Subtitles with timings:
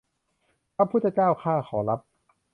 [0.75, 1.99] พระพุทธเจ้าข้าขอรับ